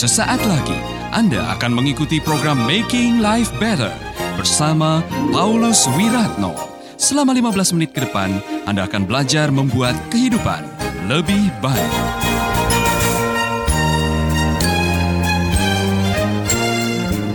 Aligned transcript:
Sesaat 0.00 0.40
lagi 0.48 0.80
Anda 1.12 1.44
akan 1.60 1.76
mengikuti 1.76 2.24
program 2.24 2.64
Making 2.64 3.20
Life 3.20 3.52
Better 3.60 3.92
bersama 4.32 5.04
Paulus 5.28 5.84
Wiratno. 5.92 6.56
Selama 6.96 7.36
15 7.36 7.76
menit 7.76 7.92
ke 7.92 8.08
depan, 8.08 8.40
Anda 8.64 8.88
akan 8.88 9.04
belajar 9.04 9.52
membuat 9.52 9.92
kehidupan 10.08 10.64
lebih 11.04 11.52
baik. 11.60 11.92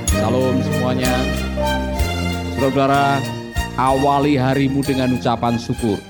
Salam 0.10 0.58
semuanya. 0.66 1.14
Saudara-saudara, 2.58 3.22
awali 3.78 4.42
harimu 4.42 4.82
dengan 4.82 5.14
ucapan 5.14 5.62
syukur. 5.62 6.02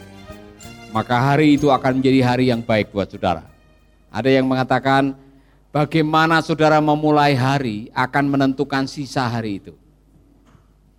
Maka 0.96 1.20
hari 1.20 1.60
itu 1.60 1.68
akan 1.68 2.00
menjadi 2.00 2.20
hari 2.24 2.48
yang 2.48 2.64
baik 2.64 2.96
buat 2.96 3.12
saudara. 3.12 3.44
Ada 4.08 4.40
yang 4.40 4.48
mengatakan, 4.48 5.25
bagaimana 5.76 6.40
saudara 6.40 6.80
memulai 6.80 7.36
hari 7.36 7.92
akan 7.92 8.32
menentukan 8.32 8.88
sisa 8.88 9.28
hari 9.28 9.60
itu. 9.60 9.76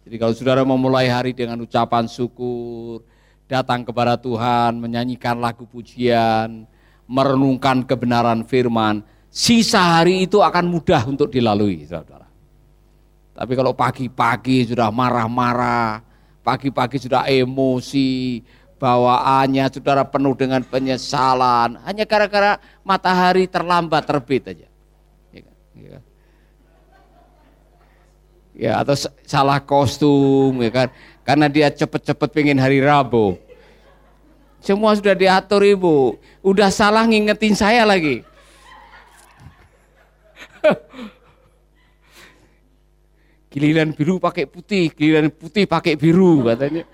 Jadi 0.05 0.17
kalau 0.21 0.37
saudara 0.37 0.63
memulai 0.69 1.09
hari 1.09 1.33
dengan 1.33 1.65
ucapan 1.65 2.05
syukur, 2.05 3.01
datang 3.49 3.89
kepada 3.89 4.21
Tuhan, 4.21 4.77
menyanyikan 4.77 5.41
lagu 5.41 5.65
pujian, 5.65 6.69
merenungkan 7.09 7.83
kebenaran 7.89 8.45
firman, 8.45 9.01
sisa 9.33 9.99
hari 9.99 10.29
itu 10.29 10.45
akan 10.45 10.69
mudah 10.69 11.09
untuk 11.09 11.33
dilalui, 11.33 11.89
saudara. 11.89 12.29
Tapi 13.33 13.53
kalau 13.57 13.73
pagi-pagi 13.75 14.71
sudah 14.71 14.93
marah-marah, 14.93 16.05
pagi-pagi 16.47 17.03
sudah 17.03 17.27
emosi, 17.27 18.45
bawaannya 18.77 19.65
saudara 19.73 20.05
penuh 20.05 20.37
dengan 20.37 20.61
penyesalan, 20.61 21.81
hanya 21.85 22.05
gara-gara 22.05 22.61
matahari 22.85 23.49
terlambat 23.49 24.05
terbit 24.05 24.53
aja. 24.53 24.69
Ya, 25.33 25.41
kan? 25.41 25.57
ya, 25.77 25.89
kan? 25.89 26.03
ya 28.57 28.73
atau 28.85 28.97
salah 29.25 29.61
kostum, 29.65 30.61
ya 30.61 30.71
kan? 30.73 30.89
Karena 31.25 31.49
dia 31.49 31.73
cepet-cepet 31.73 32.29
pengen 32.33 32.61
hari 32.61 32.81
Rabu. 32.85 33.37
Semua 34.61 34.97
sudah 34.99 35.15
diatur 35.15 35.63
ibu, 35.63 36.19
udah 36.43 36.71
salah 36.75 37.07
ngingetin 37.07 37.55
saya 37.55 37.87
lagi. 37.87 38.27
Giliran 43.55 43.95
biru 43.95 44.21
pakai 44.21 44.45
putih, 44.45 44.93
giliran 44.93 45.31
putih 45.33 45.65
pakai 45.71 45.97
biru 45.97 46.45
katanya. 46.45 46.85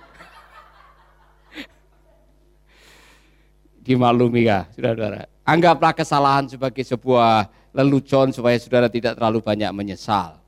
Dimaklumi 3.83 4.47
ya, 4.47 4.71
saudara-saudara. 4.71 5.27
Anggaplah 5.43 5.91
kesalahan 5.91 6.47
sebagai 6.47 6.87
sebuah 6.87 7.51
lelucon 7.75 8.31
supaya 8.31 8.55
saudara 8.63 8.87
tidak 8.87 9.19
terlalu 9.19 9.43
banyak 9.43 9.71
menyesal. 9.75 10.39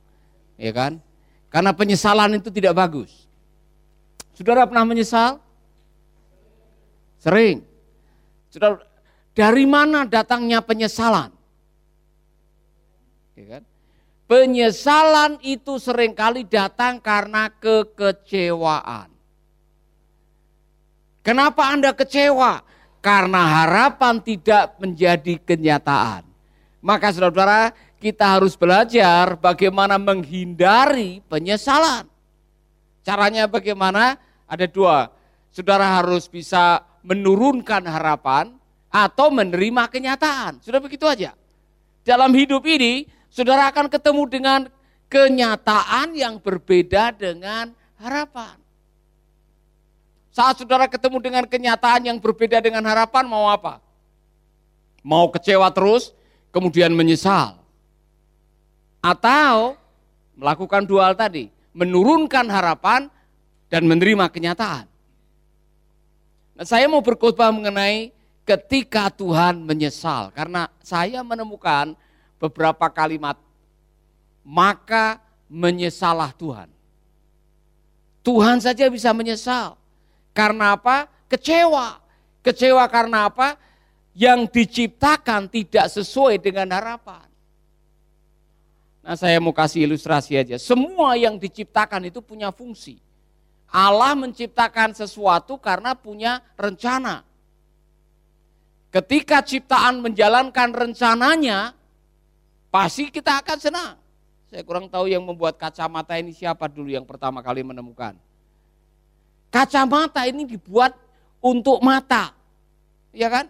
Ya 0.55 0.71
kan? 0.71 1.03
Karena 1.51 1.75
penyesalan 1.75 2.39
itu 2.39 2.47
tidak 2.55 2.79
bagus. 2.79 3.27
Saudara 4.39 4.67
pernah 4.71 4.87
menyesal? 4.87 5.43
Sering. 7.19 7.67
Saudara, 8.55 8.79
dari 9.35 9.67
mana 9.67 10.07
datangnya 10.07 10.63
penyesalan? 10.63 11.35
Ya 13.35 13.59
kan? 13.59 13.63
Penyesalan 14.31 15.43
itu 15.43 15.77
sering 15.83 16.15
kali 16.15 16.47
datang 16.47 17.03
karena 17.03 17.51
kekecewaan. 17.51 19.11
Kenapa 21.25 21.73
Anda 21.73 21.91
kecewa? 21.97 22.63
Karena 23.05 23.61
harapan 23.61 24.17
tidak 24.25 24.81
menjadi 24.81 25.37
kenyataan. 25.37 26.25
Maka 26.81 27.13
saudara-saudara, 27.13 27.77
kita 28.01 28.41
harus 28.41 28.57
belajar 28.57 29.37
bagaimana 29.37 30.01
menghindari 30.01 31.20
penyesalan. 31.29 32.09
Caranya 33.05 33.45
bagaimana? 33.45 34.17
Ada 34.48 34.64
dua. 34.64 35.13
Saudara 35.53 36.01
harus 36.01 36.25
bisa 36.33 36.81
menurunkan 37.05 37.85
harapan 37.85 38.57
atau 38.89 39.29
menerima 39.29 39.85
kenyataan. 39.93 40.64
Sudah 40.64 40.81
begitu 40.81 41.05
aja. 41.05 41.37
Dalam 42.09 42.33
hidup 42.33 42.64
ini, 42.64 43.05
saudara 43.29 43.69
akan 43.69 43.93
ketemu 43.93 44.23
dengan 44.33 44.61
kenyataan 45.13 46.17
yang 46.17 46.41
berbeda 46.41 47.13
dengan 47.13 47.77
harapan. 48.01 48.64
Saat 50.34 50.58
saudara 50.58 50.90
ketemu 50.90 51.22
dengan 51.22 51.45
kenyataan 51.46 52.11
yang 52.11 52.18
berbeda 52.18 52.58
dengan 52.58 52.83
harapan, 52.90 53.22
mau 53.22 53.46
apa? 53.46 53.78
Mau 55.06 55.30
kecewa 55.30 55.70
terus, 55.70 56.11
kemudian 56.50 56.90
menyesal. 56.90 57.55
Atau 58.98 59.78
melakukan 60.34 60.83
dua 60.83 61.06
hal 61.06 61.14
tadi, 61.14 61.55
menurunkan 61.70 62.50
harapan 62.50 63.06
dan 63.70 63.86
menerima 63.86 64.27
kenyataan. 64.27 64.90
Nah, 66.58 66.66
saya 66.66 66.90
mau 66.90 66.98
berkhotbah 66.98 67.55
mengenai 67.55 68.11
ketika 68.42 69.14
Tuhan 69.14 69.62
menyesal, 69.62 70.34
karena 70.34 70.66
saya 70.83 71.22
menemukan 71.22 71.95
beberapa 72.42 72.90
kalimat, 72.90 73.39
maka 74.42 75.22
menyesalah 75.46 76.34
Tuhan. 76.34 76.66
Tuhan 78.27 78.58
saja 78.58 78.90
bisa 78.90 79.14
menyesal. 79.14 79.83
Karena 80.34 80.74
apa? 80.74 81.06
Kecewa. 81.30 82.02
Kecewa 82.45 82.84
karena 82.90 83.30
apa? 83.30 83.56
Yang 84.12 84.50
diciptakan 84.50 85.48
tidak 85.48 85.89
sesuai 85.89 86.42
dengan 86.42 86.68
harapan. 86.74 87.24
Nah 89.05 89.17
saya 89.17 89.40
mau 89.40 89.55
kasih 89.55 89.86
ilustrasi 89.89 90.36
aja. 90.36 90.56
Semua 90.58 91.14
yang 91.14 91.39
diciptakan 91.39 92.11
itu 92.11 92.20
punya 92.20 92.50
fungsi. 92.50 92.98
Allah 93.70 94.12
menciptakan 94.18 94.92
sesuatu 94.95 95.56
karena 95.56 95.96
punya 95.96 96.42
rencana. 96.58 97.24
Ketika 98.92 99.42
ciptaan 99.42 99.98
menjalankan 99.98 100.70
rencananya, 100.70 101.74
Pasti 102.74 103.06
kita 103.06 103.39
akan 103.39 103.58
senang. 103.62 103.95
Saya 104.51 104.66
kurang 104.66 104.90
tahu 104.90 105.06
yang 105.06 105.22
membuat 105.22 105.55
kacamata 105.55 106.18
ini 106.18 106.34
siapa 106.34 106.66
dulu 106.66 106.90
yang 106.90 107.06
pertama 107.06 107.39
kali 107.39 107.62
menemukan. 107.62 108.18
Kacamata 109.55 110.27
ini 110.27 110.42
dibuat 110.42 110.98
untuk 111.39 111.79
mata. 111.79 112.35
Ya 113.15 113.31
kan? 113.31 113.47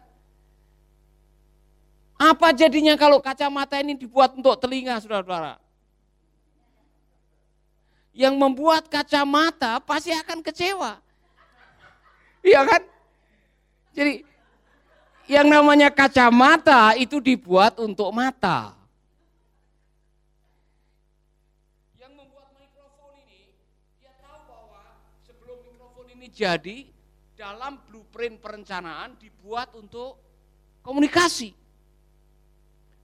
Apa 2.20 2.53
jadinya 2.53 2.92
kalau 3.00 3.25
kacamata 3.25 3.81
ini 3.81 3.97
dibuat 3.97 4.37
untuk 4.37 4.53
telinga, 4.60 5.00
saudara-saudara? 5.00 5.56
Yang 8.12 8.34
membuat 8.37 8.84
kacamata 8.93 9.81
pasti 9.81 10.12
akan 10.12 10.44
kecewa. 10.44 11.00
Iya 12.44 12.60
kan? 12.69 12.82
Jadi 13.97 14.28
yang 15.25 15.48
namanya 15.48 15.88
kacamata 15.88 16.93
itu 17.00 17.16
dibuat 17.16 17.81
untuk 17.81 18.12
mata. 18.12 18.76
Jadi 26.34 26.90
dalam 27.38 27.78
blueprint 27.86 28.42
perencanaan 28.42 29.14
dibuat 29.14 29.70
untuk 29.78 30.18
komunikasi. 30.82 31.54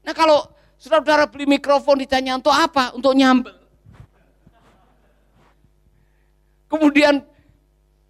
Nah 0.03 0.11
kalau 0.11 0.51
saudara-saudara 0.75 1.31
beli 1.31 1.47
mikrofon 1.47 2.03
ditanya 2.03 2.35
untuk 2.35 2.51
apa? 2.51 2.91
Untuk 2.99 3.15
nyambel. 3.15 3.55
Kemudian 6.71 7.23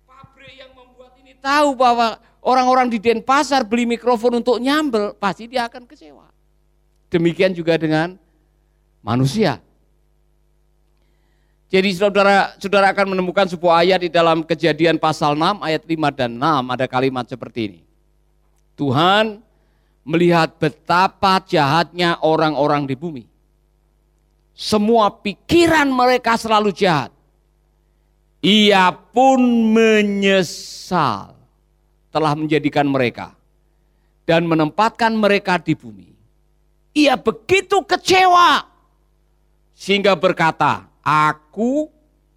pabrik 0.04 0.54
yang 0.56 0.72
membuat 0.76 1.16
ini 1.20 1.32
tahu 1.40 1.72
bahwa 1.72 2.20
orang-orang 2.44 2.92
di 2.92 3.00
Denpasar 3.00 3.64
beli 3.64 3.88
mikrofon 3.88 4.40
untuk 4.40 4.60
nyambel, 4.60 5.16
pasti 5.16 5.48
dia 5.48 5.64
akan 5.64 5.88
kecewa. 5.88 6.28
Demikian 7.08 7.56
juga 7.56 7.80
dengan 7.80 8.20
manusia. 9.00 9.60
Jadi 11.70 11.94
saudara 11.94 12.50
saudara 12.58 12.90
akan 12.90 13.14
menemukan 13.14 13.46
sebuah 13.46 13.86
ayat 13.86 14.02
di 14.02 14.10
dalam 14.10 14.42
kejadian 14.42 14.98
pasal 14.98 15.38
6 15.38 15.62
ayat 15.62 15.86
5 15.86 16.18
dan 16.18 16.34
6 16.34 16.74
ada 16.74 16.86
kalimat 16.90 17.22
seperti 17.30 17.60
ini. 17.70 17.80
Tuhan 18.74 19.38
melihat 20.02 20.50
betapa 20.58 21.38
jahatnya 21.46 22.18
orang-orang 22.26 22.90
di 22.90 22.98
bumi. 22.98 23.24
Semua 24.50 25.14
pikiran 25.14 25.86
mereka 25.86 26.34
selalu 26.34 26.74
jahat. 26.74 27.14
Ia 28.42 28.90
pun 28.90 29.38
menyesal 29.70 31.38
telah 32.10 32.34
menjadikan 32.34 32.88
mereka 32.90 33.30
dan 34.26 34.42
menempatkan 34.42 35.14
mereka 35.14 35.62
di 35.62 35.78
bumi. 35.78 36.10
Ia 36.98 37.14
begitu 37.14 37.78
kecewa 37.86 38.66
sehingga 39.78 40.18
berkata, 40.18 40.89
aku 41.04 41.88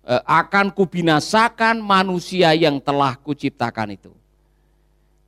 eh, 0.07 0.23
akan 0.23 0.71
kubinasakan 0.71 1.79
manusia 1.79 2.51
yang 2.55 2.79
telah 2.79 3.15
kuciptakan 3.19 3.95
itu. 3.95 4.13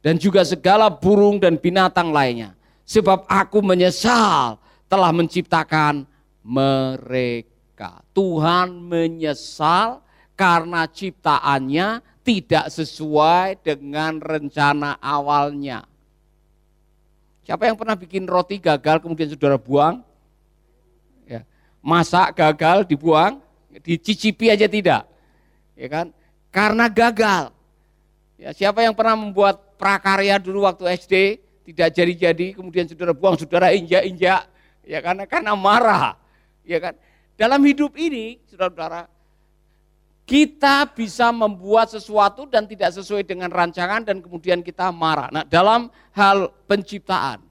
Dan 0.06 0.22
juga 0.22 0.46
segala 0.46 0.88
burung 0.92 1.42
dan 1.42 1.58
binatang 1.58 2.14
lainnya. 2.14 2.54
Sebab 2.86 3.26
aku 3.26 3.66
menyesal 3.66 4.62
telah 4.86 5.10
menciptakan 5.10 6.06
mereka. 6.46 8.06
Tuhan 8.14 8.70
menyesal 8.86 10.06
karena 10.38 10.86
ciptaannya 10.86 12.06
tidak 12.22 12.70
sesuai 12.70 13.66
dengan 13.66 14.22
rencana 14.22 15.02
awalnya. 15.02 15.90
Siapa 17.46 17.70
yang 17.70 17.78
pernah 17.78 17.94
bikin 17.94 18.26
roti 18.26 18.58
gagal 18.58 19.06
kemudian 19.06 19.30
saudara 19.30 19.58
buang? 19.58 20.02
Masak 21.86 22.34
gagal 22.34 22.90
dibuang, 22.90 23.38
dicicipi 23.86 24.50
aja 24.50 24.66
tidak. 24.66 25.06
Ya 25.78 25.86
kan? 25.86 26.10
Karena 26.50 26.90
gagal. 26.90 27.54
Ya, 28.42 28.50
siapa 28.58 28.82
yang 28.82 28.98
pernah 28.98 29.14
membuat 29.14 29.78
prakarya 29.78 30.42
dulu 30.42 30.66
waktu 30.66 30.98
SD 30.98 31.14
tidak 31.66 31.94
jadi-jadi 31.94 32.58
kemudian 32.58 32.90
saudara 32.90 33.14
buang, 33.14 33.38
saudara 33.38 33.70
injak-injak 33.70 34.50
ya 34.82 35.00
karena 35.02 35.24
karena 35.30 35.54
marah. 35.54 36.18
Ya 36.66 36.82
kan? 36.82 36.98
Dalam 37.38 37.62
hidup 37.68 37.94
ini, 38.00 38.40
saudara-saudara, 38.50 39.06
kita 40.26 40.90
bisa 40.90 41.30
membuat 41.30 41.94
sesuatu 41.94 42.50
dan 42.50 42.66
tidak 42.66 42.96
sesuai 42.98 43.22
dengan 43.22 43.54
rancangan 43.54 44.02
dan 44.02 44.24
kemudian 44.24 44.66
kita 44.66 44.90
marah. 44.90 45.30
Nah, 45.30 45.46
dalam 45.46 45.94
hal 46.18 46.50
penciptaan, 46.66 47.44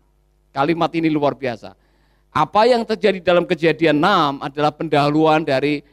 kalimat 0.50 0.90
ini 0.96 1.06
luar 1.06 1.38
biasa. 1.38 1.76
Apa 2.34 2.66
yang 2.66 2.82
terjadi 2.82 3.22
dalam 3.22 3.46
kejadian 3.46 4.02
6 4.02 4.42
adalah 4.42 4.74
pendahuluan 4.74 5.46
dari 5.46 5.86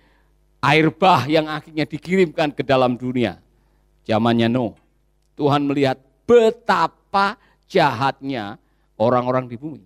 air 0.57 0.89
bah 0.89 1.29
yang 1.29 1.45
akhirnya 1.45 1.85
dikirimkan 1.85 2.49
ke 2.49 2.65
dalam 2.65 2.97
dunia. 2.97 3.37
Zamannya 4.09 4.49
Nuh. 4.49 4.73
Tuhan 5.37 5.69
melihat 5.69 6.01
betapa 6.25 7.37
jahatnya 7.69 8.57
orang-orang 8.97 9.45
di 9.45 9.55
bumi. 9.55 9.85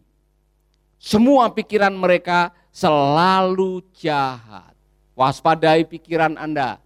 Semua 0.96 1.52
pikiran 1.52 1.92
mereka 1.92 2.56
selalu 2.72 3.84
jahat. 3.92 4.72
Waspadai 5.16 5.84
pikiran 5.88 6.40
Anda 6.40 6.80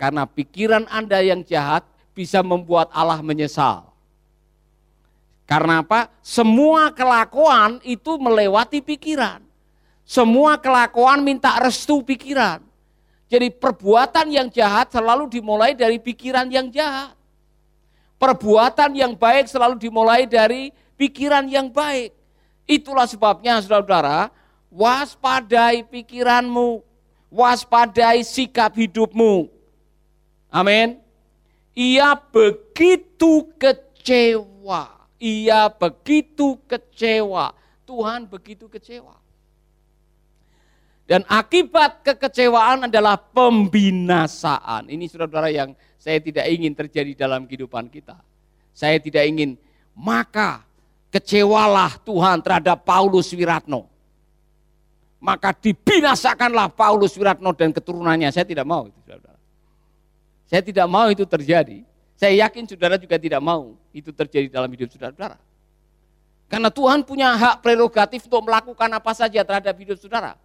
karena 0.00 0.24
pikiran 0.24 0.88
Anda 0.88 1.20
yang 1.20 1.44
jahat 1.44 1.84
bisa 2.16 2.40
membuat 2.40 2.88
Allah 2.88 3.20
menyesal. 3.20 3.89
Karena 5.50 5.82
apa? 5.82 6.06
Semua 6.22 6.94
kelakuan 6.94 7.82
itu 7.82 8.14
melewati 8.22 8.78
pikiran. 8.78 9.42
Semua 10.06 10.54
kelakuan 10.54 11.26
minta 11.26 11.58
restu 11.58 12.06
pikiran. 12.06 12.62
Jadi 13.26 13.50
perbuatan 13.50 14.30
yang 14.30 14.46
jahat 14.46 14.94
selalu 14.94 15.26
dimulai 15.26 15.74
dari 15.74 15.98
pikiran 15.98 16.46
yang 16.46 16.70
jahat. 16.70 17.18
Perbuatan 18.14 18.94
yang 18.94 19.18
baik 19.18 19.50
selalu 19.50 19.74
dimulai 19.74 20.22
dari 20.22 20.70
pikiran 20.94 21.42
yang 21.50 21.66
baik. 21.66 22.14
Itulah 22.70 23.10
sebabnya 23.10 23.58
saudara-saudara, 23.58 24.30
waspadai 24.70 25.82
pikiranmu, 25.82 26.78
waspadai 27.26 28.22
sikap 28.22 28.78
hidupmu. 28.78 29.50
Amin. 30.46 31.02
Ia 31.74 32.14
begitu 32.14 33.50
kecewa. 33.58 34.99
Ia 35.20 35.68
begitu 35.68 36.56
kecewa. 36.64 37.52
Tuhan 37.84 38.24
begitu 38.24 38.66
kecewa. 38.72 39.20
Dan 41.04 41.26
akibat 41.26 42.06
kekecewaan 42.06 42.86
adalah 42.86 43.18
pembinasaan. 43.18 44.88
Ini 44.88 45.10
saudara-saudara 45.10 45.50
yang 45.50 45.74
saya 45.98 46.22
tidak 46.22 46.46
ingin 46.48 46.72
terjadi 46.72 47.12
dalam 47.26 47.44
kehidupan 47.50 47.90
kita. 47.90 48.14
Saya 48.70 48.96
tidak 49.02 49.26
ingin, 49.26 49.58
maka 49.92 50.62
kecewalah 51.10 51.98
Tuhan 52.06 52.38
terhadap 52.40 52.86
Paulus 52.86 53.34
Wiratno. 53.34 53.90
Maka 55.18 55.52
dibinasakanlah 55.52 56.72
Paulus 56.72 57.12
Wiratno 57.18 57.52
dan 57.52 57.74
keturunannya. 57.74 58.30
Saya 58.32 58.46
tidak 58.46 58.64
mau 58.64 58.86
itu 58.88 58.96
saudara. 59.04 59.36
Saya 60.46 60.62
tidak 60.64 60.86
mau 60.86 61.10
itu 61.10 61.26
terjadi. 61.26 61.89
Saya 62.20 62.44
yakin 62.44 62.68
saudara 62.68 63.00
juga 63.00 63.16
tidak 63.16 63.40
mau 63.40 63.80
itu 63.96 64.12
terjadi 64.12 64.52
dalam 64.52 64.68
hidup 64.68 64.92
saudara-saudara. 64.92 65.40
Karena 66.52 66.68
Tuhan 66.68 67.00
punya 67.00 67.32
hak 67.32 67.64
prerogatif 67.64 68.28
untuk 68.28 68.44
melakukan 68.44 68.92
apa 68.92 69.12
saja 69.16 69.40
terhadap 69.40 69.72
hidup 69.72 69.96
saudara. 69.96 70.36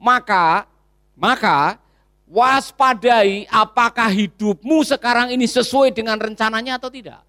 Maka, 0.00 0.64
maka 1.12 1.76
waspadai 2.24 3.44
apakah 3.52 4.08
hidupmu 4.08 4.80
sekarang 4.80 5.36
ini 5.36 5.44
sesuai 5.44 5.92
dengan 5.92 6.16
rencananya 6.16 6.80
atau 6.80 6.88
tidak. 6.88 7.20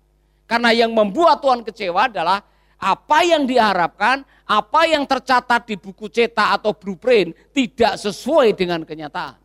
Karena 0.48 0.72
yang 0.72 0.96
membuat 0.96 1.44
Tuhan 1.44 1.60
kecewa 1.60 2.08
adalah 2.08 2.48
apa 2.80 3.20
yang 3.28 3.44
diharapkan, 3.44 4.24
apa 4.48 4.82
yang 4.88 5.04
tercatat 5.04 5.68
di 5.68 5.76
buku 5.76 6.08
cetak 6.08 6.64
atau 6.64 6.72
blueprint 6.72 7.36
tidak 7.52 8.00
sesuai 8.00 8.56
dengan 8.56 8.88
kenyataan. 8.88 9.41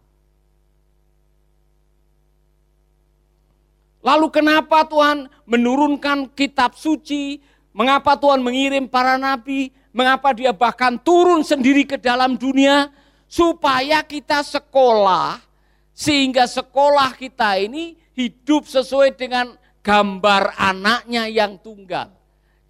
Lalu 4.06 4.30
kenapa 4.30 4.86
Tuhan 4.86 5.26
menurunkan 5.42 6.30
kitab 6.30 6.78
suci? 6.78 7.42
Mengapa 7.74 8.14
Tuhan 8.14 8.38
mengirim 8.38 8.86
para 8.86 9.18
nabi? 9.18 9.74
Mengapa 9.90 10.30
dia 10.30 10.54
bahkan 10.54 10.94
turun 10.94 11.42
sendiri 11.42 11.82
ke 11.82 11.98
dalam 11.98 12.38
dunia? 12.38 12.94
Supaya 13.26 14.06
kita 14.06 14.46
sekolah, 14.46 15.42
sehingga 15.90 16.46
sekolah 16.46 17.18
kita 17.18 17.58
ini 17.58 17.98
hidup 18.14 18.70
sesuai 18.70 19.18
dengan 19.18 19.58
gambar 19.82 20.54
anaknya 20.54 21.26
yang 21.26 21.58
tunggal. 21.58 22.14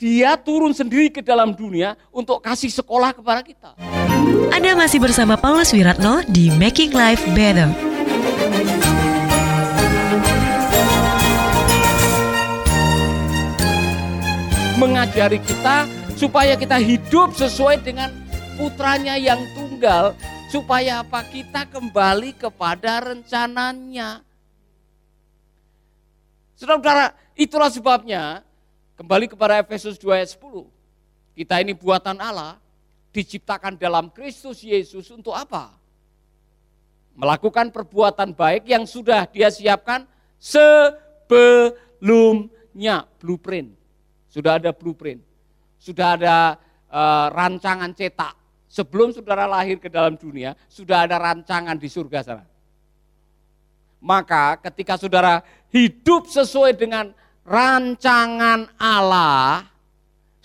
Dia 0.00 0.40
turun 0.40 0.72
sendiri 0.72 1.12
ke 1.12 1.20
dalam 1.20 1.52
dunia 1.52 2.00
untuk 2.08 2.40
kasih 2.40 2.72
sekolah 2.72 3.12
kepada 3.12 3.44
kita. 3.44 3.76
Anda 4.48 4.72
masih 4.72 5.04
bersama 5.04 5.36
Paulus 5.36 5.76
Wiratno 5.76 6.24
di 6.24 6.48
Making 6.56 6.96
Life 6.96 7.24
Better. 7.36 7.68
Mengajari 14.76 15.40
kita 15.40 15.88
supaya 16.20 16.52
kita 16.52 16.76
hidup 16.76 17.32
sesuai 17.32 17.80
dengan 17.80 18.12
putranya 18.60 19.16
yang 19.16 19.40
tunggal 19.56 20.12
supaya 20.52 21.00
apa 21.00 21.24
kita 21.24 21.64
kembali 21.72 22.36
kepada 22.36 23.00
rencananya. 23.12 24.20
Saudara-saudara, 26.56 27.16
itulah 27.36 27.72
sebabnya 27.72 28.44
kembali 29.00 29.32
kepada 29.32 29.60
Efesus 29.64 29.96
2 30.00 30.12
ayat 30.12 30.36
10. 30.36 30.68
Kita 31.36 31.60
ini 31.60 31.76
buatan 31.76 32.16
Allah, 32.20 32.56
diciptakan 33.12 33.80
dalam 33.80 34.12
Kristus 34.12 34.60
Yesus 34.60 35.08
untuk 35.12 35.32
apa? 35.32 35.72
Melakukan 37.16 37.72
perbuatan 37.72 38.36
baik 38.36 38.68
yang 38.68 38.84
sudah 38.84 39.24
dia 39.28 39.48
siapkan 39.48 40.04
sebelumnya, 40.36 41.48
blueprint. 43.20 43.85
Sudah 44.36 44.60
ada 44.60 44.68
blueprint, 44.68 45.24
sudah 45.80 46.20
ada 46.20 46.60
uh, 46.92 47.32
rancangan 47.32 47.88
cetak. 47.96 48.36
Sebelum 48.68 49.08
saudara 49.08 49.48
lahir 49.48 49.80
ke 49.80 49.88
dalam 49.88 50.12
dunia, 50.12 50.52
sudah 50.68 51.08
ada 51.08 51.16
rancangan 51.16 51.72
di 51.72 51.88
surga 51.88 52.20
sana. 52.20 52.44
Maka 53.96 54.60
ketika 54.60 55.00
saudara 55.00 55.40
hidup 55.72 56.28
sesuai 56.28 56.76
dengan 56.76 57.16
rancangan 57.48 58.68
Allah, 58.76 59.64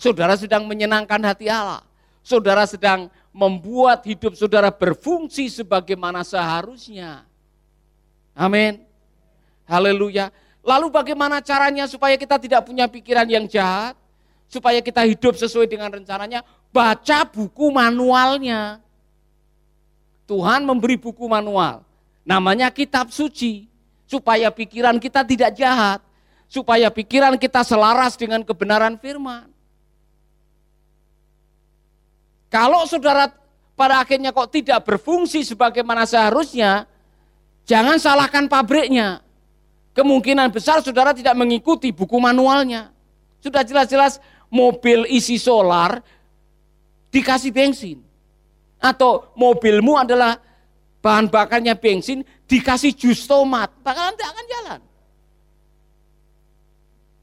saudara 0.00 0.40
sedang 0.40 0.64
menyenangkan 0.64 1.20
hati 1.28 1.52
Allah. 1.52 1.84
Saudara 2.24 2.64
sedang 2.64 3.12
membuat 3.28 4.08
hidup 4.08 4.32
saudara 4.40 4.72
berfungsi 4.72 5.52
sebagaimana 5.52 6.24
seharusnya. 6.24 7.28
Amin. 8.32 8.88
Haleluya. 9.68 10.32
Lalu 10.62 10.94
bagaimana 10.94 11.42
caranya 11.42 11.90
supaya 11.90 12.14
kita 12.14 12.38
tidak 12.38 12.62
punya 12.62 12.86
pikiran 12.86 13.26
yang 13.26 13.50
jahat? 13.50 13.98
Supaya 14.46 14.78
kita 14.78 15.02
hidup 15.02 15.34
sesuai 15.34 15.66
dengan 15.66 15.90
rencananya? 15.90 16.46
Baca 16.70 17.26
buku 17.26 17.74
manualnya. 17.74 18.78
Tuhan 20.30 20.62
memberi 20.62 20.94
buku 20.94 21.26
manual. 21.26 21.82
Namanya 22.22 22.70
kitab 22.70 23.10
suci. 23.10 23.66
Supaya 24.06 24.54
pikiran 24.54 25.02
kita 25.02 25.26
tidak 25.26 25.50
jahat. 25.58 25.98
Supaya 26.46 26.94
pikiran 26.94 27.34
kita 27.34 27.66
selaras 27.66 28.14
dengan 28.14 28.46
kebenaran 28.46 28.94
firman. 29.02 29.50
Kalau 32.52 32.86
saudara 32.86 33.32
pada 33.74 34.04
akhirnya 34.04 34.30
kok 34.30 34.52
tidak 34.52 34.84
berfungsi 34.84 35.42
sebagaimana 35.42 36.04
seharusnya, 36.04 36.84
jangan 37.64 37.96
salahkan 37.96 38.46
pabriknya 38.46 39.24
kemungkinan 39.96 40.52
besar 40.52 40.80
saudara 40.80 41.12
tidak 41.16 41.36
mengikuti 41.36 41.92
buku 41.92 42.16
manualnya. 42.20 42.92
Sudah 43.42 43.64
jelas-jelas 43.64 44.20
mobil 44.52 45.08
isi 45.08 45.40
solar 45.40 46.00
dikasih 47.12 47.52
bensin. 47.52 47.98
Atau 48.82 49.30
mobilmu 49.38 49.94
adalah 49.94 50.36
bahan 51.02 51.30
bakarnya 51.30 51.78
bensin 51.78 52.26
dikasih 52.50 52.92
jus 52.94 53.24
tomat. 53.24 53.70
Bakalan 53.80 54.14
tidak 54.18 54.30
akan 54.34 54.46
jalan. 54.46 54.80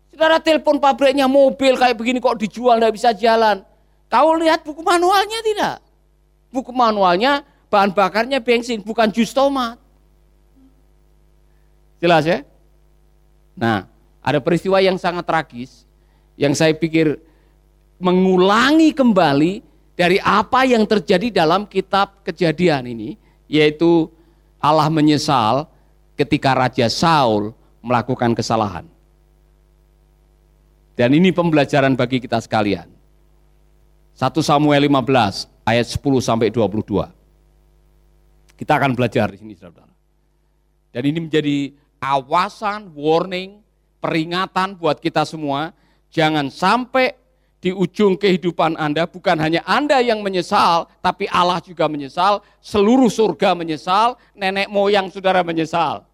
Saudara 0.09 0.37
telepon 0.43 0.83
pabriknya 0.83 1.31
mobil 1.31 1.79
kayak 1.79 1.95
begini 1.95 2.19
kok 2.19 2.35
dijual 2.39 2.75
tidak 2.79 2.93
bisa 2.95 3.09
jalan. 3.15 3.63
Kau 4.11 4.35
lihat 4.35 4.65
buku 4.65 4.81
manualnya 4.83 5.39
tidak? 5.45 5.75
Buku 6.49 6.73
manualnya 6.73 7.45
bahan 7.69 7.93
bakarnya 7.93 8.41
bensin, 8.41 8.81
bukan 8.81 9.13
jus 9.13 9.29
tomat. 9.31 9.77
Jelas 12.01 12.25
ya? 12.25 12.41
Nah, 13.55 13.87
ada 14.19 14.39
peristiwa 14.43 14.81
yang 14.83 14.99
sangat 14.99 15.25
tragis 15.25 15.87
yang 16.39 16.55
saya 16.55 16.71
pikir 16.75 17.19
mengulangi 17.99 18.95
kembali 18.95 19.63
dari 19.99 20.15
apa 20.23 20.63
yang 20.63 20.87
terjadi 20.87 21.43
dalam 21.43 21.67
kitab 21.67 22.23
kejadian 22.23 22.87
ini, 22.87 23.19
yaitu 23.51 24.07
Allah 24.59 24.87
menyesal 24.87 25.67
ketika 26.15 26.55
Raja 26.55 26.87
Saul 26.87 27.51
melakukan 27.83 28.31
kesalahan. 28.31 28.87
Dan 30.95 31.15
ini 31.15 31.31
pembelajaran 31.31 31.95
bagi 31.95 32.19
kita 32.19 32.43
sekalian. 32.43 32.91
1 34.19 34.35
Samuel 34.43 34.83
15 34.91 35.47
ayat 35.63 35.87
10 35.87 36.19
sampai 36.19 36.51
22. 36.51 37.07
Kita 38.59 38.75
akan 38.75 38.91
belajar 38.91 39.31
di 39.31 39.39
sini 39.39 39.55
Saudara. 39.55 39.95
Dan 40.91 41.03
ini 41.07 41.23
menjadi 41.23 41.71
awasan, 41.99 42.91
warning, 42.95 43.59
peringatan 43.99 44.75
buat 44.79 44.97
kita 44.99 45.27
semua, 45.27 45.75
jangan 46.09 46.47
sampai 46.47 47.15
di 47.59 47.75
ujung 47.75 48.15
kehidupan 48.15 48.79
Anda 48.79 49.03
bukan 49.03 49.35
hanya 49.35 49.59
Anda 49.67 49.99
yang 49.99 50.23
menyesal, 50.23 50.87
tapi 51.03 51.27
Allah 51.27 51.59
juga 51.59 51.91
menyesal, 51.91 52.39
seluruh 52.63 53.11
surga 53.11 53.51
menyesal, 53.51 54.15
nenek 54.31 54.71
moyang 54.71 55.11
saudara 55.11 55.43
menyesal. 55.43 56.07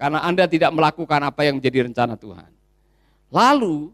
Karena 0.00 0.24
Anda 0.24 0.48
tidak 0.48 0.72
melakukan 0.72 1.20
apa 1.20 1.44
yang 1.44 1.60
menjadi 1.60 1.86
rencana 1.86 2.16
Tuhan. 2.16 2.48
Lalu 3.28 3.92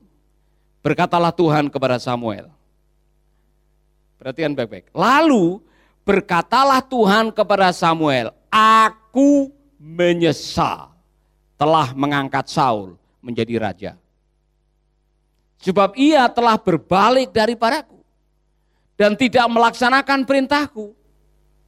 berkatalah 0.81 1.35
Tuhan 1.35 1.69
kepada 1.69 1.99
Samuel. 1.99 2.49
Perhatikan 4.17 4.55
baik-baik. 4.55 4.95
Lalu 4.95 5.59
berkatalah 6.07 6.81
Tuhan 6.87 7.35
kepada 7.35 7.75
Samuel, 7.75 8.31
aku 8.47 9.50
menyesal 9.81 10.89
telah 11.61 11.93
mengangkat 11.93 12.49
Saul 12.49 12.97
menjadi 13.21 13.61
raja. 13.61 13.93
Sebab 15.61 15.93
ia 16.00 16.25
telah 16.33 16.57
berbalik 16.57 17.37
daripadaku 17.37 18.00
dan 18.97 19.12
tidak 19.12 19.45
melaksanakan 19.52 20.25
perintahku. 20.25 20.97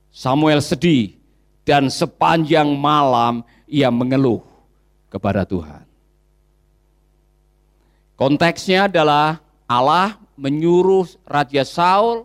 Samuel 0.08 0.64
sedih 0.64 1.20
dan 1.68 1.92
sepanjang 1.92 2.72
malam 2.72 3.44
ia 3.68 3.92
mengeluh 3.92 4.40
kepada 5.12 5.44
Tuhan. 5.44 5.84
Konteksnya 8.16 8.88
adalah 8.88 9.44
Allah 9.68 10.16
menyuruh 10.40 11.04
Raja 11.28 11.68
Saul 11.68 12.24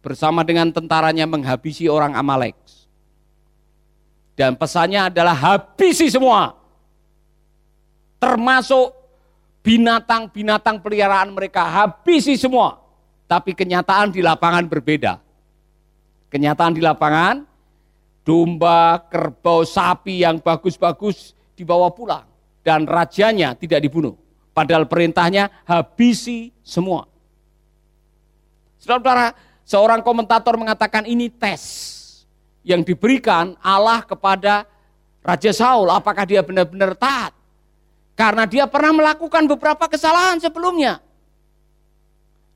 bersama 0.00 0.40
dengan 0.48 0.72
tentaranya 0.72 1.28
menghabisi 1.28 1.92
orang 1.92 2.16
Amalek. 2.16 2.56
Dan 4.32 4.56
pesannya 4.56 5.12
adalah 5.12 5.36
habisi 5.36 6.08
semua. 6.08 6.61
Termasuk 8.22 8.94
binatang-binatang 9.66 10.78
peliharaan 10.78 11.34
mereka, 11.34 11.66
habisi 11.66 12.38
semua. 12.38 12.78
Tapi 13.26 13.50
kenyataan 13.50 14.14
di 14.14 14.22
lapangan 14.22 14.62
berbeda. 14.70 15.18
Kenyataan 16.30 16.70
di 16.70 16.78
lapangan, 16.78 17.42
domba, 18.22 19.02
kerbau, 19.10 19.66
sapi 19.66 20.22
yang 20.22 20.38
bagus-bagus 20.38 21.34
dibawa 21.58 21.90
pulang. 21.90 22.22
Dan 22.62 22.86
rajanya 22.86 23.58
tidak 23.58 23.82
dibunuh. 23.82 24.14
Padahal 24.54 24.86
perintahnya 24.86 25.50
habisi 25.66 26.54
semua. 26.62 27.10
Saudara-saudara, 28.78 29.34
seorang 29.66 30.00
komentator 30.06 30.54
mengatakan 30.54 31.10
ini 31.10 31.26
tes 31.26 31.90
yang 32.62 32.86
diberikan 32.86 33.58
Allah 33.58 34.06
kepada 34.06 34.62
Raja 35.26 35.50
Saul. 35.50 35.90
Apakah 35.90 36.22
dia 36.22 36.38
benar-benar 36.46 36.94
taat? 36.94 37.41
Karena 38.12 38.44
dia 38.44 38.68
pernah 38.68 38.92
melakukan 38.92 39.48
beberapa 39.48 39.88
kesalahan 39.88 40.36
sebelumnya. 40.36 41.00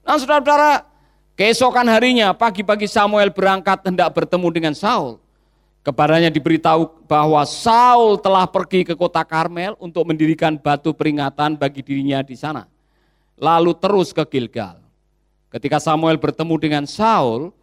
Nah 0.06 0.20
saudara-saudara, 0.20 0.86
keesokan 1.34 1.88
harinya 1.90 2.30
pagi-pagi 2.30 2.86
Samuel 2.86 3.34
berangkat 3.34 3.82
hendak 3.82 4.12
bertemu 4.14 4.48
dengan 4.54 4.74
Saul. 4.76 5.18
Kepadanya 5.82 6.30
diberitahu 6.30 7.06
bahwa 7.06 7.42
Saul 7.46 8.18
telah 8.18 8.42
pergi 8.46 8.82
ke 8.82 8.94
kota 8.98 9.22
Karmel 9.22 9.78
untuk 9.78 10.02
mendirikan 10.06 10.58
batu 10.58 10.90
peringatan 10.90 11.54
bagi 11.54 11.82
dirinya 11.82 12.22
di 12.26 12.34
sana. 12.34 12.66
Lalu 13.38 13.74
terus 13.78 14.10
ke 14.10 14.22
Gilgal. 14.26 14.82
Ketika 15.50 15.78
Samuel 15.78 16.18
bertemu 16.18 16.54
dengan 16.58 16.84
Saul, 16.90 17.54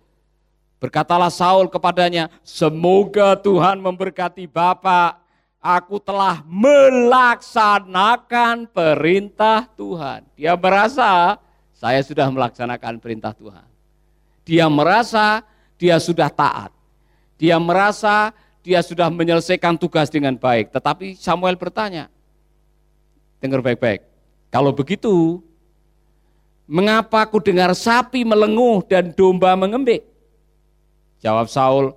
berkatalah 0.79 1.31
Saul 1.31 1.67
kepadanya, 1.67 2.31
"Semoga 2.43 3.35
Tuhan 3.35 3.79
memberkati 3.79 4.47
Bapak. 4.47 5.22
Aku 5.63 6.03
telah 6.03 6.43
melaksanakan 6.43 8.67
perintah 8.67 9.63
Tuhan." 9.79 10.27
Dia 10.35 10.59
merasa 10.59 11.39
saya 11.71 12.03
sudah 12.03 12.27
melaksanakan 12.27 12.99
perintah 12.99 13.31
Tuhan. 13.31 13.63
Dia 14.43 14.67
merasa 14.67 15.39
dia 15.79 15.95
sudah 16.03 16.27
taat. 16.27 16.75
Dia 17.39 17.55
merasa 17.59 18.31
dia 18.63 18.79
sudah 18.79 19.11
menyelesaikan 19.11 19.75
tugas 19.75 20.07
dengan 20.07 20.39
baik. 20.39 20.71
Tetapi 20.71 21.19
Samuel 21.19 21.59
bertanya, 21.59 22.07
dengar 23.43 23.59
baik-baik, 23.59 24.07
kalau 24.47 24.71
begitu, 24.71 25.43
mengapa 26.63 27.27
aku 27.27 27.43
dengar 27.43 27.75
sapi 27.75 28.23
melenguh 28.23 28.79
dan 28.87 29.11
domba 29.11 29.51
mengembik? 29.59 30.07
Jawab 31.19 31.51
Saul, 31.51 31.91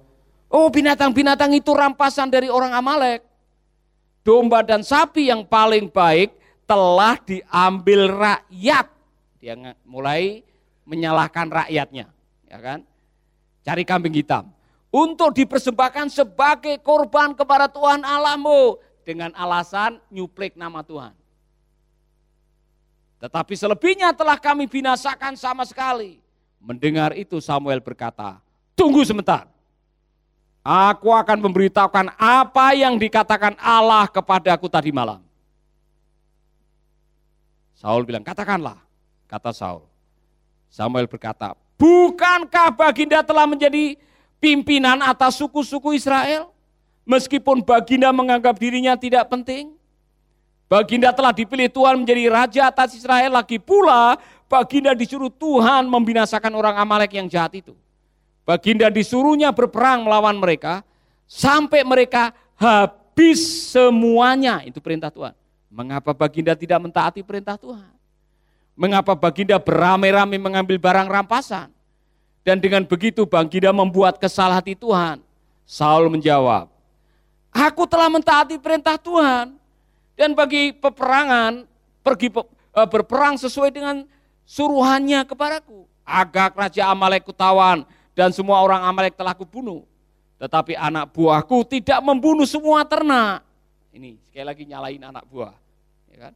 oh 0.50 0.68
binatang-binatang 0.70 1.54
itu 1.54 1.70
rampasan 1.70 2.26
dari 2.26 2.50
orang 2.50 2.75
Amalek. 2.75 3.23
Domba 4.26 4.66
dan 4.66 4.83
sapi 4.83 5.30
yang 5.30 5.47
paling 5.47 5.87
baik 5.87 6.35
telah 6.66 7.14
diambil 7.23 8.11
rakyat. 8.11 8.90
Dia 9.38 9.54
mulai 9.87 10.42
menyalahkan 10.83 11.47
rakyatnya, 11.47 12.11
ya 12.50 12.59
kan? 12.59 12.83
Cari 13.62 13.87
kambing 13.87 14.18
hitam 14.18 14.50
untuk 14.90 15.30
dipersembahkan 15.30 16.11
sebagai 16.11 16.75
korban 16.83 17.38
kepada 17.38 17.71
Tuhan 17.71 18.02
Allahmu 18.02 18.83
dengan 19.06 19.30
alasan 19.38 20.02
nyuplik 20.11 20.59
nama 20.59 20.83
Tuhan. 20.83 21.14
Tetapi 23.23 23.54
selebihnya 23.54 24.11
telah 24.11 24.42
kami 24.42 24.66
binasakan 24.66 25.38
sama 25.38 25.62
sekali. 25.62 26.18
Mendengar 26.59 27.14
itu 27.14 27.38
Samuel 27.38 27.78
berkata, 27.78 28.42
tunggu 28.75 29.06
sebentar. 29.06 29.47
Aku 30.66 31.14
akan 31.14 31.46
memberitahukan 31.46 32.18
apa 32.18 32.75
yang 32.75 32.99
dikatakan 32.99 33.54
Allah 33.62 34.11
kepadaku 34.11 34.66
tadi 34.66 34.90
malam. 34.90 35.23
Saul 37.78 38.02
bilang, 38.02 38.26
katakanlah, 38.26 38.75
kata 39.30 39.54
Saul. 39.54 39.87
Samuel 40.66 41.06
berkata, 41.06 41.54
bukankah 41.78 42.75
baginda 42.75 43.23
telah 43.23 43.46
menjadi 43.46 43.94
pimpinan 44.42 45.06
atas 45.06 45.38
suku-suku 45.38 45.94
Israel, 45.94 46.50
meskipun 47.06 47.62
Baginda 47.62 48.11
menganggap 48.11 48.58
dirinya 48.58 48.99
tidak 48.99 49.30
penting. 49.30 49.70
Baginda 50.66 51.14
telah 51.14 51.30
dipilih 51.30 51.70
Tuhan 51.70 51.94
menjadi 52.02 52.26
raja 52.26 52.62
atas 52.75 52.99
Israel, 52.99 53.38
lagi 53.38 53.62
pula 53.62 54.18
Baginda 54.50 54.99
disuruh 54.99 55.30
Tuhan 55.30 55.87
membinasakan 55.87 56.50
orang 56.58 56.75
Amalek 56.75 57.14
yang 57.14 57.30
jahat 57.30 57.54
itu. 57.54 57.86
Baginda 58.47 58.87
disuruhnya 58.87 59.50
berperang 59.50 60.07
melawan 60.07 60.38
mereka, 60.38 60.87
sampai 61.26 61.83
mereka 61.83 62.31
habis 62.55 63.43
semuanya. 63.75 64.62
Itu 64.62 64.79
perintah 64.79 65.11
Tuhan. 65.11 65.35
Mengapa 65.67 66.15
Baginda 66.15 66.55
tidak 66.55 66.79
mentaati 66.79 67.26
perintah 67.26 67.59
Tuhan? 67.59 67.91
Mengapa 68.79 69.19
Baginda 69.19 69.59
beramai-ramai 69.59 70.38
mengambil 70.38 70.79
barang 70.79 71.11
rampasan? 71.11 71.75
Dan 72.47 72.62
dengan 72.62 72.87
begitu 72.87 73.26
Baginda 73.26 73.75
membuat 73.75 74.23
kesal 74.23 74.55
hati 74.55 74.79
Tuhan. 74.79 75.19
Saul 75.67 76.07
menjawab, 76.07 76.71
Aku 77.50 77.83
telah 77.91 78.07
mentaati 78.07 78.62
perintah 78.62 78.95
Tuhan. 78.95 79.59
Dan 80.15 80.38
bagi 80.38 80.71
peperangan, 80.71 81.67
pergi 82.07 82.31
e, 82.31 82.81
berperang 82.87 83.35
sesuai 83.35 83.75
dengan 83.75 84.07
suruhannya 84.47 85.26
kepadaku. 85.26 85.85
Agak 86.07 86.55
Raja 86.55 86.87
Amalek 86.95 87.26
kutawan 87.26 87.83
dan 88.16 88.32
semua 88.32 88.64
orang 88.64 88.80
Amalek 88.80 89.12
telah 89.12 89.37
kubunuh. 89.37 89.85
Tetapi 90.40 90.73
anak 90.73 91.12
buahku 91.12 91.68
tidak 91.68 92.00
membunuh 92.00 92.49
semua 92.49 92.80
ternak. 92.88 93.44
Ini 93.92 94.16
sekali 94.25 94.44
lagi 94.49 94.64
nyalain 94.64 95.02
anak 95.04 95.25
buah. 95.28 95.52
Ya 96.08 96.18
kan? 96.28 96.32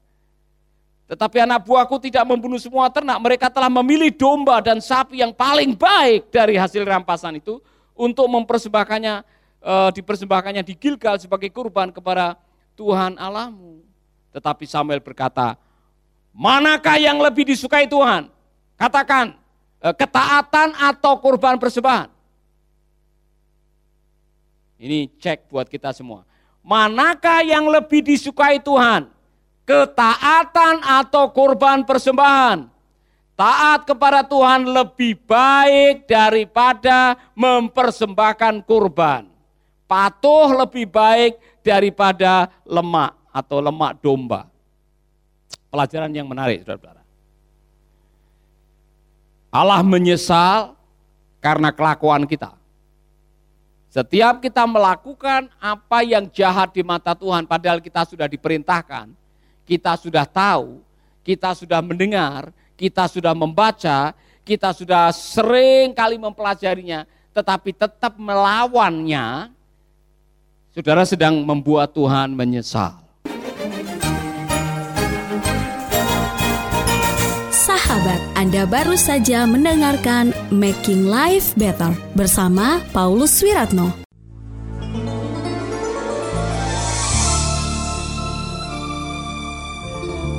Tetapi 1.08 1.37
anak 1.42 1.64
buahku 1.64 1.96
tidak 1.99 2.22
membunuh 2.28 2.60
semua 2.60 2.92
ternak. 2.92 3.16
Mereka 3.16 3.49
telah 3.49 3.72
memilih 3.72 4.12
domba 4.12 4.60
dan 4.60 4.78
sapi 4.78 5.25
yang 5.25 5.32
paling 5.32 5.72
baik 5.72 6.28
dari 6.28 6.54
hasil 6.60 6.84
rampasan 6.84 7.40
itu 7.40 7.58
untuk 7.96 8.28
mempersembahkannya, 8.28 9.14
e, 9.58 9.75
dipersembahkannya 9.96 10.62
di 10.62 10.76
Gilgal 10.78 11.18
sebagai 11.18 11.50
kurban 11.50 11.90
kepada 11.90 12.38
Tuhan 12.78 13.18
Allahmu. 13.18 13.82
Tetapi 14.30 14.64
Samuel 14.64 15.02
berkata, 15.02 15.58
manakah 16.30 16.96
yang 16.96 17.18
lebih 17.18 17.42
disukai 17.42 17.90
Tuhan? 17.90 18.30
Katakan, 18.78 19.39
ketaatan 19.80 20.76
atau 20.76 21.16
kurban 21.16 21.56
persembahan. 21.56 22.12
Ini 24.80 25.12
cek 25.20 25.52
buat 25.52 25.68
kita 25.68 25.92
semua. 25.92 26.25
Manakah 26.60 27.44
yang 27.44 27.68
lebih 27.68 28.04
disukai 28.04 28.60
Tuhan? 28.60 29.08
Ketaatan 29.64 30.84
atau 30.84 31.28
kurban 31.32 31.84
persembahan? 31.84 32.68
Taat 33.37 33.88
kepada 33.88 34.20
Tuhan 34.20 34.68
lebih 34.68 35.16
baik 35.25 36.04
daripada 36.04 37.16
mempersembahkan 37.32 38.60
kurban. 38.68 39.25
Patuh 39.88 40.52
lebih 40.64 40.84
baik 40.88 41.40
daripada 41.64 42.52
lemak 42.68 43.16
atau 43.32 43.64
lemak 43.64 43.96
domba. 44.04 44.44
Pelajaran 45.72 46.12
yang 46.12 46.28
menarik, 46.28 46.60
saudara-saudara. 46.64 47.00
Allah 49.50 49.83
menyesal 49.83 50.78
karena 51.42 51.75
kelakuan 51.75 52.23
kita. 52.23 52.54
Setiap 53.90 54.38
kita 54.38 54.62
melakukan 54.71 55.50
apa 55.59 56.07
yang 56.07 56.30
jahat 56.30 56.71
di 56.71 56.87
mata 56.87 57.11
Tuhan, 57.11 57.42
padahal 57.42 57.83
kita 57.83 58.07
sudah 58.07 58.30
diperintahkan, 58.30 59.11
kita 59.66 59.99
sudah 59.99 60.23
tahu, 60.23 60.78
kita 61.26 61.50
sudah 61.59 61.83
mendengar, 61.83 62.54
kita 62.78 63.11
sudah 63.11 63.35
membaca, 63.35 64.14
kita 64.47 64.71
sudah 64.71 65.11
sering 65.11 65.90
kali 65.90 66.23
mempelajarinya, 66.23 67.02
tetapi 67.35 67.75
tetap 67.75 68.14
melawannya, 68.14 69.50
saudara 70.71 71.02
sedang 71.02 71.42
membuat 71.42 71.90
Tuhan 71.90 72.30
menyesal. 72.30 72.95
Sahabat, 77.50 78.29
Anda 78.40 78.64
baru 78.64 78.97
saja 78.97 79.44
mendengarkan 79.44 80.32
Making 80.49 81.12
Life 81.12 81.52
Better 81.61 81.92
bersama 82.16 82.80
Paulus 82.88 83.44
Wiratno. 83.44 83.92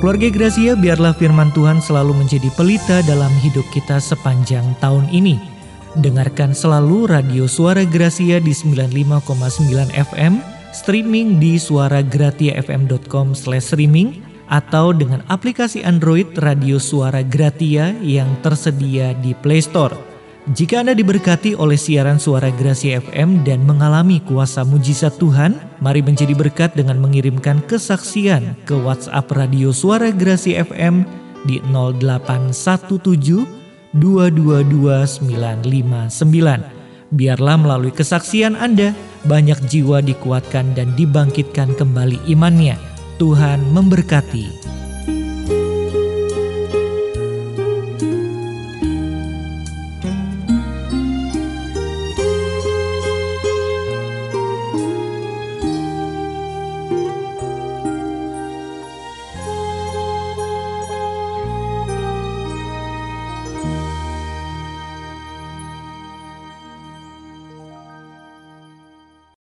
Keluarga 0.02 0.34
Gracia, 0.34 0.74
biarlah 0.74 1.14
firman 1.14 1.54
Tuhan 1.54 1.78
selalu 1.78 2.26
menjadi 2.26 2.50
pelita 2.58 3.06
dalam 3.06 3.30
hidup 3.38 3.62
kita 3.70 4.02
sepanjang 4.02 4.66
tahun 4.82 5.06
ini. 5.14 5.38
Dengarkan 6.02 6.58
selalu 6.58 7.06
radio 7.06 7.46
Suara 7.46 7.86
Gracia 7.86 8.42
di 8.42 8.50
95,9 8.50 9.30
FM, 9.94 10.42
streaming 10.74 11.38
di 11.38 11.54
suaragratiafm.com/streaming 11.54 14.31
atau 14.52 14.92
dengan 14.92 15.24
aplikasi 15.32 15.80
Android 15.80 16.28
Radio 16.36 16.76
Suara 16.76 17.24
Gratia 17.24 17.96
yang 18.04 18.28
tersedia 18.44 19.16
di 19.16 19.32
Play 19.32 19.64
Store. 19.64 19.96
Jika 20.52 20.84
Anda 20.84 20.92
diberkati 20.92 21.54
oleh 21.54 21.78
siaran 21.78 22.18
suara 22.18 22.50
Gracia 22.50 22.98
FM 22.98 23.46
dan 23.46 23.62
mengalami 23.62 24.18
kuasa 24.20 24.66
mujizat 24.66 25.14
Tuhan, 25.16 25.54
mari 25.78 26.02
menjadi 26.02 26.34
berkat 26.34 26.74
dengan 26.74 26.98
mengirimkan 26.98 27.62
kesaksian 27.70 28.58
ke 28.66 28.74
WhatsApp 28.74 29.30
Radio 29.32 29.70
Suara 29.70 30.10
Gracia 30.10 30.66
FM 30.66 31.06
di 31.46 31.62
0817 31.70 33.46
222959. 33.94 36.82
Biarlah 37.12 37.60
melalui 37.60 37.92
kesaksian 37.94 38.58
Anda, 38.58 38.96
banyak 39.22 39.62
jiwa 39.70 40.02
dikuatkan 40.02 40.74
dan 40.74 40.98
dibangkitkan 40.98 41.78
kembali 41.78 42.18
imannya. 42.26 42.91
Tuhan 43.22 43.70
memberkati. 43.70 44.50